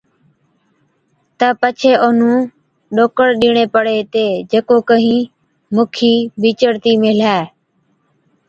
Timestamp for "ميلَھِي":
7.01-7.37